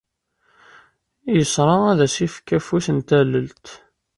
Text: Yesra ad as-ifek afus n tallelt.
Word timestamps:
Yesra 1.35 1.75
ad 1.91 1.99
as-ifek 2.05 2.49
afus 2.57 2.87
n 2.95 2.99
tallelt. 3.07 3.67